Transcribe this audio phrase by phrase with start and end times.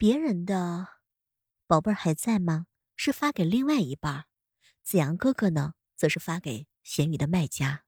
[0.00, 0.86] 别人的
[1.66, 2.66] 宝贝儿还在吗？
[2.94, 4.24] 是发给另外一半儿。
[4.84, 7.82] 子阳哥哥呢，则是发给咸鱼的卖家。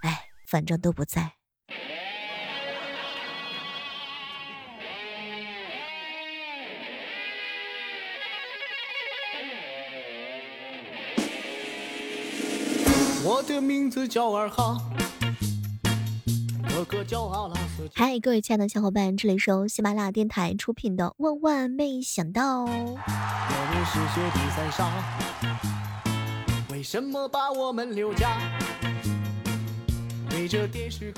[0.00, 1.34] 哎，反正都不在。
[13.22, 14.78] 我的名字叫二哈。
[17.94, 22.66] 嗨，各位亲爱的小伙伴，这里是由喜马拉雅电台出品的《万万没想到》。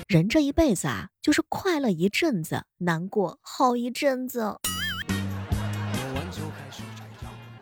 [0.07, 4.57] 人这一辈子啊，就是快乐一阵子，难过好一阵子。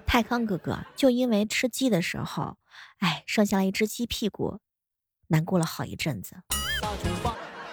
[0.06, 2.58] 泰康哥哥就因为吃鸡的时候，
[3.00, 4.60] 哎，剩下了一只鸡屁股，
[5.28, 6.38] 难过了好一阵子。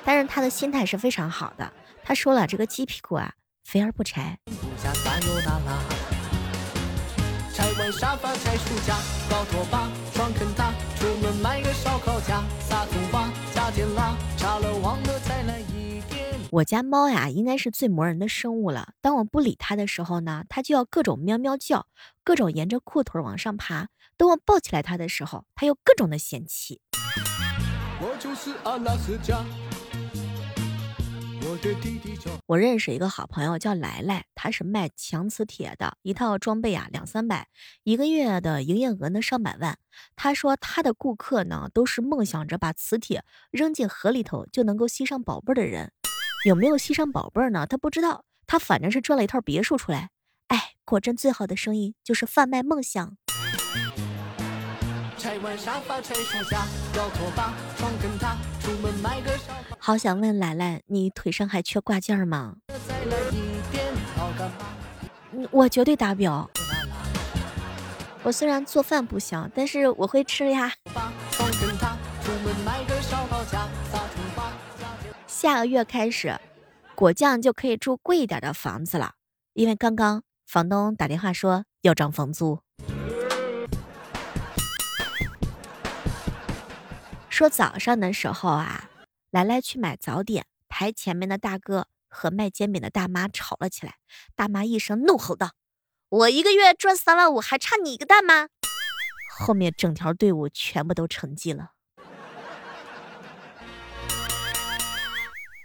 [0.07, 1.73] 但是他的心态是非常好的。
[2.05, 4.39] 他说了：“这个鸡屁股啊，肥而不柴。”
[16.51, 18.93] 我家猫呀，应该是最磨人的生物了。
[19.01, 21.89] 当我不理它的时候呢，它就要各种喵喵叫，
[22.23, 23.89] 各种沿着裤腿往上爬。
[24.17, 26.81] 等我抱起来它的时候，它又各种的嫌弃。
[27.99, 29.43] 我就是阿拉斯加。
[32.47, 37.49] 我认识一个好朋友叫来来，他是卖强磁铁的，一套装备啊两三百，
[37.83, 39.77] 一个月的营业额呢上百万。
[40.15, 45.93] 他说他的顾客呢都是梦想着把磁铁扔进河里头就能够吸上宝贝儿的人，
[46.45, 47.67] 有没有吸上宝贝儿呢？
[47.67, 50.11] 他不知道，他反正是赚了一套别墅出来。
[50.49, 53.17] 哎，果真最好的生意就是贩卖梦想。
[59.79, 62.57] 好想问兰兰，你腿上还缺挂件吗？
[65.51, 66.51] 我绝对达标。
[68.23, 70.73] 我虽然做饭不行，但是我会吃呀。
[75.27, 76.37] 下个月开始，
[76.97, 79.13] 果酱就可以住贵一点的房子了，
[79.53, 82.59] 因为刚刚房东打电话说要涨房租。
[87.37, 88.89] 说早上的时候啊，
[89.31, 93.97] 来来去买早点，排前面的大哥和卖煎饼的大妈吵了起来。
[94.35, 95.51] 大妈一声怒吼道
[96.09, 98.49] ：“我一个月赚三万五，还差你一个蛋吗？”
[99.39, 101.73] 后面整条队伍全部都沉寂了。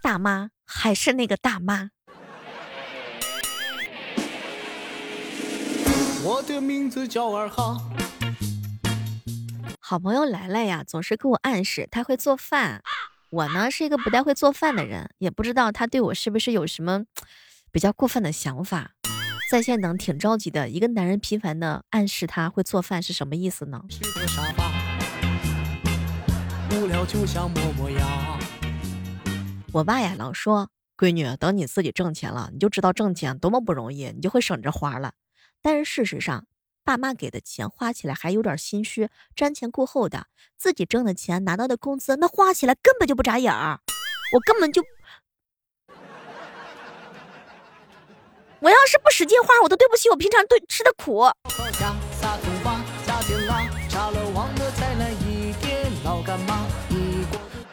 [0.03, 1.91] 大妈还是那个大妈。
[6.21, 7.77] 我的名字叫二哈。
[9.91, 12.81] 好朋友来了呀，总是给我暗示他会做饭。
[13.29, 17.03] 我呢是一个不太会做饭的人，也不知道他对我是不是有什么
[17.73, 18.91] 比较过分的想法。
[19.51, 20.69] 在线等，挺着急的。
[20.69, 23.83] 一个男人频繁的暗示他会做饭是什么意思呢？
[26.71, 28.39] 无聊就想摸摸呀
[29.73, 35.11] 我爸呀老说，闺女，等你自己挣钱了，你就知道挣钱多么不容易，你就会省着花了。
[35.61, 36.45] 但是事实上，
[36.83, 40.27] 爸妈给的钱花起来还有点心虚，瞻前顾后的。
[40.57, 43.79] 自己挣的钱拿到的工资，那花起来根本就不眨眼儿。
[44.33, 44.83] 我根本就，
[48.59, 51.25] 我要是不使劲花，我都对不起我平常对吃的苦。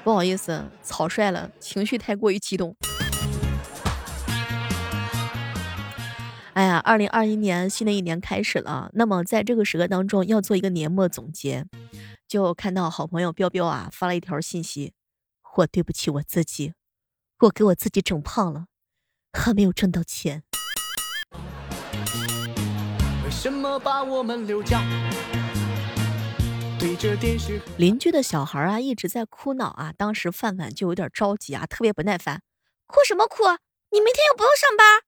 [0.03, 2.75] 不好意思，草率了，情绪太过于激动。
[6.59, 11.65] 哎呀，二零二一年新的一年开始了，那么在这个时刻当中要做一个年末总结，
[12.27, 14.93] 就看到好朋友彪彪啊发了一条信息，
[15.59, 16.73] 我对不起我自己，
[17.39, 18.67] 我给我自己整胖了，
[19.33, 20.43] 还没有挣到钱
[23.25, 24.83] 为什么把我们留下。
[27.77, 32.43] 邻居的小孩啊一直在哭闹啊，当时范范就有点着急啊，特别不耐烦，
[32.89, 33.45] 哭什么哭？
[33.93, 35.08] 你明天又不用上班。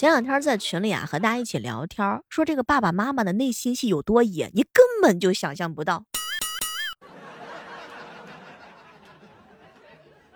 [0.00, 6.06] 前两天在群里啊，和大家一起聊天，说这个爸爸妈妈的内心戏有多野，你根本就想象不到。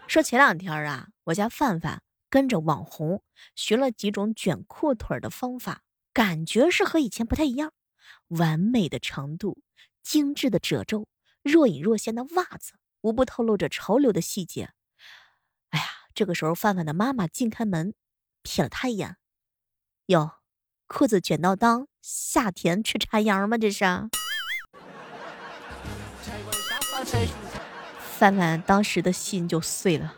[0.07, 3.23] 说前两天啊，我家范范跟着网红
[3.57, 5.81] 学了几种卷裤腿的方法，
[6.13, 7.73] 感觉是和以前不太一样。
[8.29, 9.63] 完美的长度，
[10.03, 11.09] 精致的褶皱，
[11.43, 14.75] 若隐若现的袜子，无不透露着潮流的细节。
[15.71, 17.95] 哎呀，这个时候范范的妈妈进开门，
[18.43, 19.17] 瞥了他一眼，
[20.07, 20.33] 哟，
[20.87, 23.57] 裤子卷到裆，夏天吃插秧吗？
[23.57, 23.85] 这是。
[28.19, 30.17] 范范当时的心就碎了。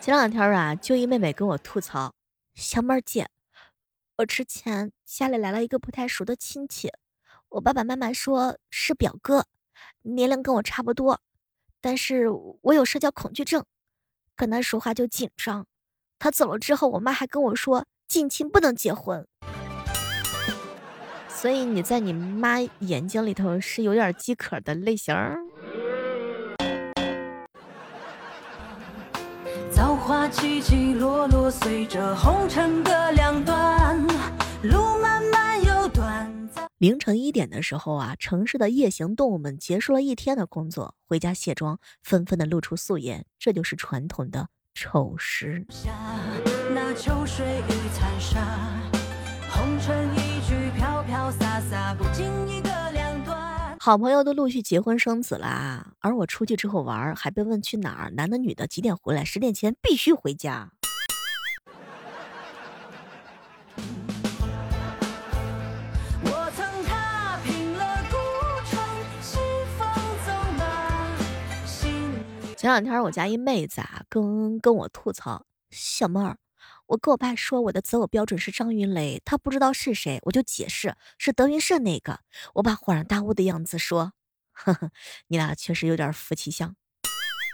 [0.00, 2.12] 前两天啊，就一妹妹跟我吐槽
[2.54, 3.28] ：“小妹儿姐，
[4.18, 6.90] 我之前家里来了一个不太熟的亲戚，
[7.50, 9.44] 我爸爸妈妈说是表哥，
[10.02, 11.20] 年龄跟我差不多，
[11.80, 12.28] 但是
[12.62, 13.64] 我有社交恐惧症，
[14.36, 15.66] 跟他说话就紧张。
[16.18, 19.26] 他走了之后，我妈还跟我说近亲不能结婚。
[21.28, 25.14] 所以你在你妈眼睛里头是有点饥渴的类型。”
[30.02, 33.96] 花起起落落，随着红尘的两端，
[34.62, 35.19] 路漫。
[36.80, 45.66] 凌晨一点的时候啊，城市的夜行动物们结束了一天的工作，回家卸妆，纷纷的露出素颜，这就是传统的丑时。
[46.70, 48.80] 那秋水与残沙，
[49.50, 52.70] 红尘一句飘飘洒洒，不经一个。
[53.82, 60.72] 好朋友都陆续结婚生子啦，而我出去之后玩，还被问去哪儿，男的女的几点回来，十点前必须回家。
[72.60, 76.36] 前两天我家一妹子啊，跟跟我吐槽，小妹儿。
[76.88, 82.20] 我跟我爸说我的择偶标准是张云雷，他不知道是谁，我就解释是德云社那个。
[82.56, 84.12] 我爸恍然大悟的样子说
[84.52, 84.90] ：“呵呵，
[85.28, 86.76] 你俩确实有点夫妻相。”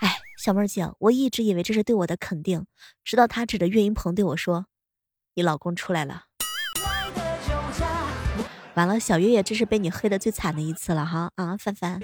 [0.03, 2.67] 哎，小妹儿姐，我一直以为这是对我的肯定，
[3.05, 4.67] 直到他指着岳云鹏对我说
[5.35, 6.25] ：“你老公出来了。”
[8.75, 12.01] 完了，小月月，这是被你黑的最惨的一次了哈啊，范范。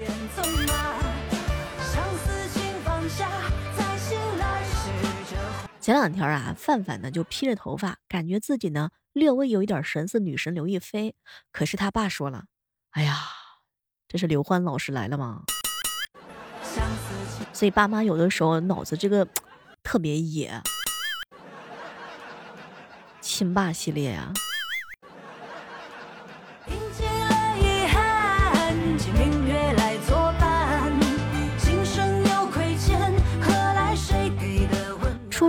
[5.83, 11.13] 前两天啊，范范呢就披着头发，感觉自己呢略微有一点神似女神刘亦菲。
[11.51, 12.45] 可是他爸说了
[12.91, 13.17] ：“哎呀，
[14.07, 15.43] 这是刘欢老师来了吗？”
[17.51, 19.27] 所以爸妈有的时候脑子这个
[19.83, 20.61] 特别野，
[23.19, 24.31] 亲爸系列呀。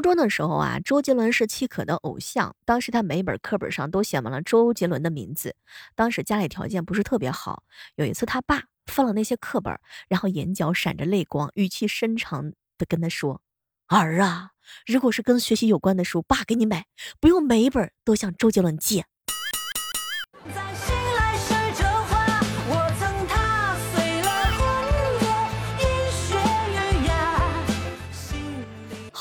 [0.04, 2.54] 中的时候啊，周杰伦是戚可的偶像。
[2.66, 5.56] 当时他每一本课本上都写满了周杰伦的名字。
[5.94, 7.62] 当时家里条件不是特别好，
[7.94, 13.40] 有一次他爸翻了那些课本，然后眼角闪着泪光，语气深长的跟他说
[13.88, 14.50] ：“儿啊，
[14.84, 16.84] 如果是跟学习有关的书，爸给你买，
[17.18, 19.06] 不用每一本都向周杰伦借。”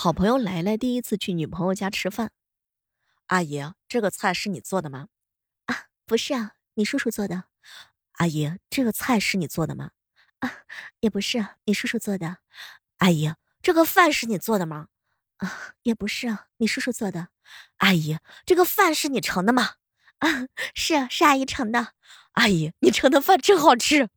[0.04, 2.30] 好朋友来来第一次去女朋友家吃饭，
[3.28, 5.08] 阿姨，这个菜是你做的吗？
[5.68, 7.46] 啊，不是啊，你叔叔做的。
[8.16, 9.92] 阿姨，这个菜是你做的吗？
[10.40, 10.52] 啊，
[11.00, 12.40] 也不是，你叔叔做的。
[12.98, 14.90] 阿姨，这个饭是你做的吗？
[15.38, 17.30] 啊，也不是，你叔叔做的。
[17.78, 19.76] 阿姨，这个饭是你盛的吗？
[20.18, 21.94] 啊，是，是阿姨盛的。
[22.34, 24.10] 阿姨，你盛的饭真好吃。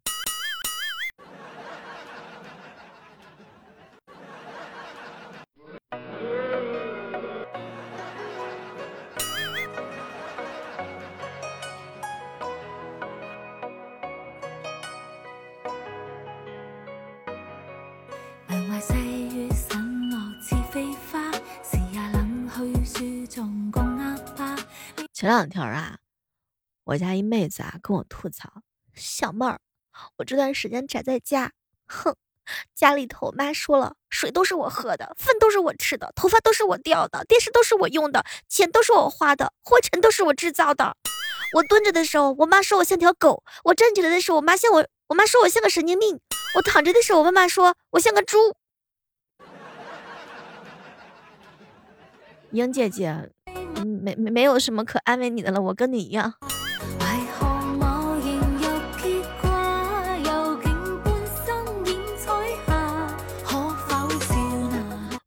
[25.27, 25.99] 前两天啊，
[26.85, 28.63] 我家一妹子啊跟我吐槽
[28.95, 29.61] ：“小妹儿，
[30.19, 31.51] 我这段时间宅在家，
[31.85, 32.15] 哼，
[32.77, 40.97] 家里头我妈说了，水都是我喝的，饭都是我吃的，头发都是我掉的，电视都是我用的，钱都是我花的，灰尘都是我制造的。
[41.57, 46.17] 我蹲着的时候，我妈说我像条狗；我站起来的时候，我妈像我，我妈说我像个神经病；
[46.57, 48.39] 我躺着的时候，我妈妈说我像个猪。
[52.53, 53.33] ”英姐姐。
[53.85, 56.35] 没没没有什么可安慰你的了，我跟你一样。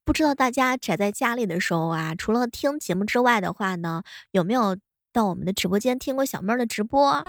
[0.03, 4.01] 不知道大家宅在家里的时候啊，除了听节目之外的话呢，
[4.31, 4.75] 有没有
[5.13, 7.23] 到我们的直播间听过小妹儿的直播。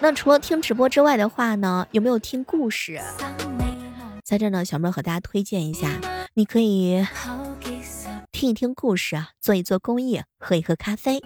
[0.00, 3.00] 那除了听直播之外的话呢，有没有听故事？
[4.24, 5.88] 在这呢，小妹儿和大家推荐一下，
[6.34, 7.06] 你可以
[8.38, 11.20] 听一听故事啊，做一做公益，喝一喝咖啡。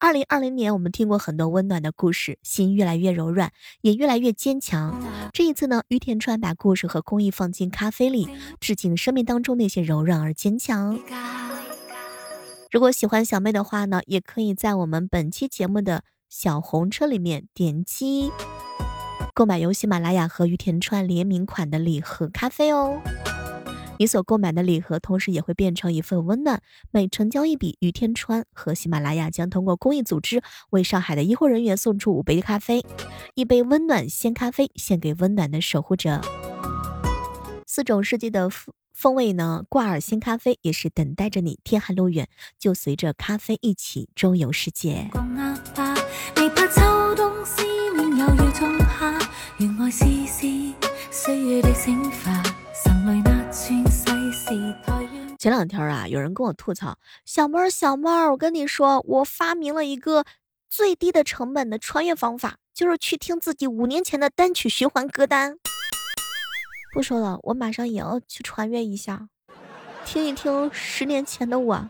[0.00, 5.00] 二零二零年，我们听过很多温暖的故事，心越来越柔软，也越来越坚强。
[5.32, 10.98] 这一次呢，于田川把故事和公益放进咖啡里，致敬生命当中那些柔软而坚强。
[12.72, 18.32] 如果喜欢小妹的话呢，也可以在我们本期节目的小红车里面点击
[19.32, 23.00] 购买由喜马拉雅和于田川联名款的礼盒咖啡哦。
[23.98, 26.60] 你所购买的礼盒，同时也会变成一份温暖。
[26.90, 32.84] 每成交一笔，于天川和喜马拉雅将通过公益组织为上海的医护人员送出五杯咖啡，
[33.34, 36.20] 一杯温暖鲜咖啡献给温暖的守护者。
[37.66, 39.64] 四种世纪的风风味呢？
[39.68, 41.58] 挂耳鲜咖啡也是等待着你。
[41.64, 45.10] 天寒路远，就随着咖啡一起周游世界。
[55.38, 60.24] 前两天啊，有人跟我吐槽，小妹儿，小妹儿，我跟你说，我发明了一个
[60.70, 65.58] 最低的成本的穿越方法，就是去听自己五年前的单曲循环歌单。
[66.94, 69.28] 不说了，我马上也要去穿越一下，
[70.04, 71.88] 听一听十年前的我。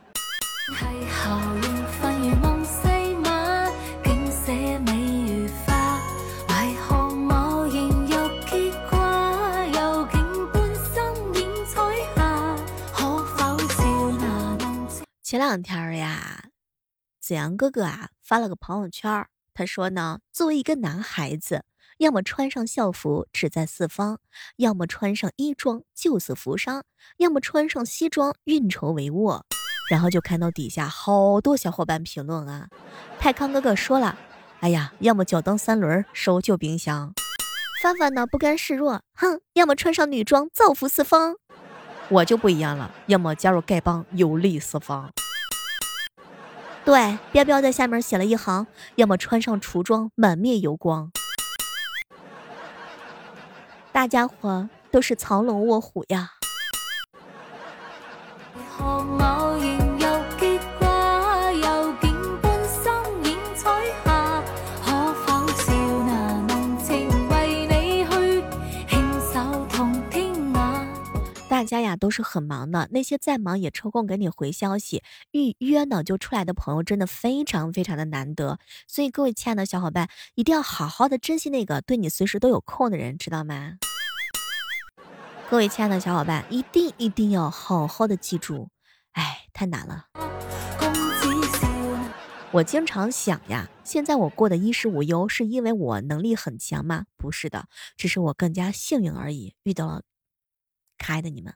[15.33, 16.51] 前两天呀，
[17.19, 21.65] 子阳哥哥啊发了个朋友圈，他说呢，作为一个男孩子，
[21.97, 24.19] 要么穿上校服志在四方，
[24.57, 26.85] 要么穿上衣装救死扶伤，
[27.17, 29.41] 要么穿上西装运筹帷幄。
[29.89, 32.69] 然后就看到底下好多小伙伴评论啊，
[33.19, 34.19] 泰康哥哥说了，
[34.61, 37.11] 哎呀，要么脚蹬三轮收旧冰箱。
[37.83, 41.37] 范范呢不甘示弱，哼，要么穿上女装造福四方。
[42.13, 45.11] 我就不一样了，要么加入丐帮游历四方。
[46.85, 48.67] 对，彪彪在下面写了一行，
[48.97, 51.11] 要么穿上厨装满面油光。
[53.93, 56.33] 大家伙都是藏龙卧虎呀。
[72.03, 78.59] 都是很忙的，那些再忙也抽空给你回消息预约呢，就出来的朋友真的非常非常的难得。
[78.89, 83.79] 所以各位亲爱的小伙伴，一定要好好的珍惜那个对你随时都有空的人，知道吗？
[85.49, 88.71] 各位亲爱的小伙伴，一定一定要好好的记住。
[89.13, 90.07] 哎，太难了。
[92.51, 97.05] 我经常想呀，现在我过得衣食无忧，是因为我能力很强吗？
[97.17, 100.03] 不是的，只是我更加幸运而已，遇到了。
[100.99, 101.55] 可爱的你们，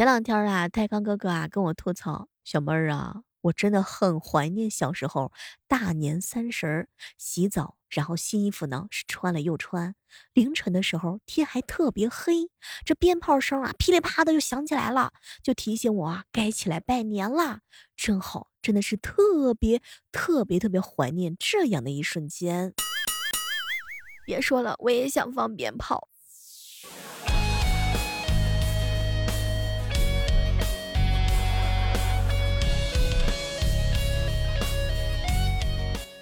[0.00, 5.30] 前两天啊，泰康哥哥啊跟我吐槽，小妹儿啊，我真的很怀念小时候
[5.68, 6.88] 大年三十儿
[7.18, 9.94] 洗澡，然后新衣服呢是穿了又穿，
[10.32, 12.48] 凌晨的时候天还特别黑，
[12.82, 17.60] 这鞭炮声啊噼里啪的就响起来了，就提醒我啊该起来拜年啦，
[17.94, 18.48] 真好。
[18.62, 22.72] 真的是特别特别特别怀念这样的一瞬间。
[24.24, 26.08] 别说了，我也想放鞭炮。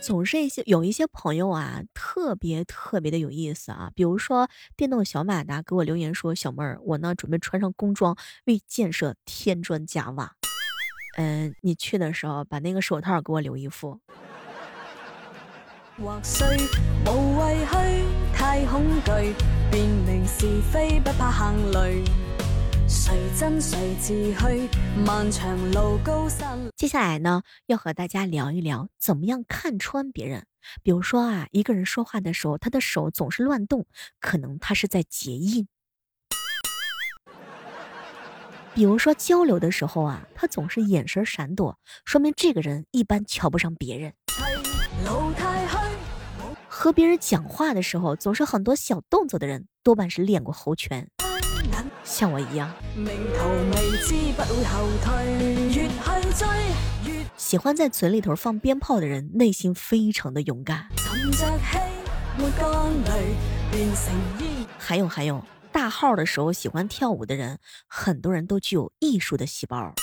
[0.09, 3.91] 总是一些有一些朋友啊，特别特别的有意思啊。
[3.95, 10.33] 比如说电动小马达给我留言说：“小妹儿，我呢准备穿上工装，为建设添砖加瓦。”
[11.19, 14.00] 嗯，你去的时候把那个手套给我留一副
[16.23, 16.57] 岁
[17.05, 19.35] 无畏去太空去
[19.71, 22.03] 辨明是非不怕累。
[26.75, 30.47] 接下来呢，要和大家聊一聊怎么样看穿别人。
[30.83, 33.85] 比如说啊，一个人说话的时候，他的手总是乱动，
[34.21, 35.68] 可能他是在结印。
[38.73, 44.14] 比如说交流的时候啊，他总是眼神闪躲，说明这个人一般瞧不上别人。
[46.66, 51.11] 和别人讲话的时候总是很多小动作的人，多半是练过猴拳，
[52.09, 52.73] 像我一样。
[57.37, 60.88] 喜欢在嘴里头放鞭炮的人，内心非常的勇敢。
[64.79, 65.45] 还有还有。
[65.71, 69.95] 大号的时候喜欢跳舞的人，很多人都具有艺术的细胞。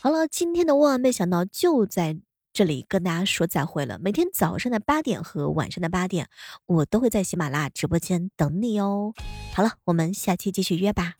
[0.00, 2.18] 好了，今天的万万没想到就在
[2.54, 3.98] 这里跟大家说再会了。
[3.98, 6.28] 每天早上的八点和晚上的八点，
[6.66, 9.12] 我都会在喜马拉雅直播间等你哦。
[9.52, 11.14] 好了，我们下期继续约吧。